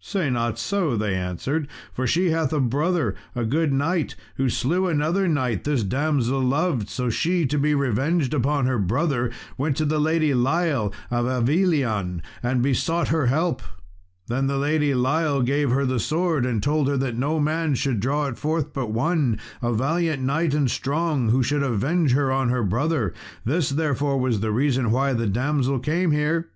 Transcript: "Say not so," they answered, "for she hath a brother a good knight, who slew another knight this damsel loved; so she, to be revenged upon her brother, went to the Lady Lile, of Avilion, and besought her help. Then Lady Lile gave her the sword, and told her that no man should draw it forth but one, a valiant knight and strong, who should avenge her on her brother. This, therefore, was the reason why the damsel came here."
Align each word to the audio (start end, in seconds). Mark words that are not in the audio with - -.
"Say 0.00 0.30
not 0.30 0.58
so," 0.58 0.96
they 0.96 1.14
answered, 1.14 1.68
"for 1.92 2.06
she 2.06 2.30
hath 2.30 2.50
a 2.50 2.60
brother 2.60 3.14
a 3.34 3.44
good 3.44 3.74
knight, 3.74 4.14
who 4.36 4.48
slew 4.48 4.88
another 4.88 5.28
knight 5.28 5.64
this 5.64 5.82
damsel 5.82 6.40
loved; 6.40 6.88
so 6.88 7.10
she, 7.10 7.44
to 7.44 7.58
be 7.58 7.74
revenged 7.74 8.32
upon 8.32 8.64
her 8.64 8.78
brother, 8.78 9.30
went 9.58 9.76
to 9.76 9.84
the 9.84 9.98
Lady 9.98 10.32
Lile, 10.32 10.94
of 11.10 11.26
Avilion, 11.26 12.22
and 12.42 12.62
besought 12.62 13.08
her 13.08 13.26
help. 13.26 13.60
Then 14.28 14.46
Lady 14.48 14.94
Lile 14.94 15.42
gave 15.42 15.68
her 15.72 15.84
the 15.84 16.00
sword, 16.00 16.46
and 16.46 16.62
told 16.62 16.88
her 16.88 16.96
that 16.96 17.18
no 17.18 17.38
man 17.38 17.74
should 17.74 18.00
draw 18.00 18.28
it 18.28 18.38
forth 18.38 18.72
but 18.72 18.92
one, 18.92 19.38
a 19.60 19.74
valiant 19.74 20.22
knight 20.22 20.54
and 20.54 20.70
strong, 20.70 21.28
who 21.28 21.42
should 21.42 21.62
avenge 21.62 22.12
her 22.12 22.32
on 22.32 22.48
her 22.48 22.62
brother. 22.62 23.12
This, 23.44 23.68
therefore, 23.68 24.16
was 24.18 24.40
the 24.40 24.52
reason 24.52 24.90
why 24.90 25.12
the 25.12 25.26
damsel 25.26 25.80
came 25.80 26.12
here." 26.12 26.48